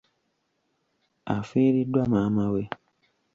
Afiiriddwa 1.35 2.03
maama 2.11 2.45
we. 2.53 2.63